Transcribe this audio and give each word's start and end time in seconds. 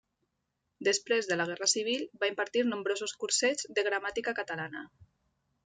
Després 0.87 1.29
de 1.31 1.37
la 1.41 1.45
guerra 1.49 1.67
civil 1.73 2.07
va 2.25 2.29
impartir 2.31 2.63
nombrosos 2.71 3.15
cursets 3.25 3.69
de 3.77 3.85
gramàtica 3.91 4.35
catalana. 4.43 4.83